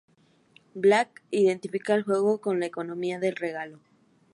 [0.73, 3.79] Black identifica al juego con la economía del regalo.